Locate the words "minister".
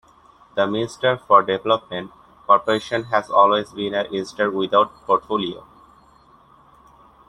0.65-1.15, 4.09-4.49